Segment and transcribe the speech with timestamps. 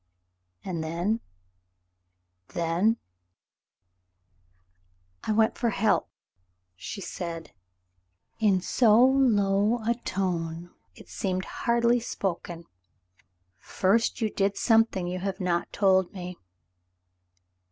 [0.65, 1.19] "And then—
[2.55, 2.97] then—"
[5.25, 6.09] "I went for help,"
[6.75, 7.51] she said,
[8.39, 12.65] in so Iowa tone it seemed hardly spoken.
[13.59, 16.39] "First you did something you have not told me."